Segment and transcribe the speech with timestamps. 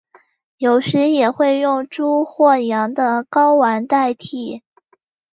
[0.57, 4.63] 有时也会用猪或羊的睾丸代替。